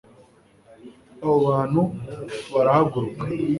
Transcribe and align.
abo 1.21 1.35
bantu 1.47 1.81
barahaguruka 2.53 3.25